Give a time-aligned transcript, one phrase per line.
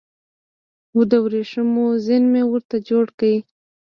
[1.09, 3.33] د وریښمو زین مې ورته جوړ کړ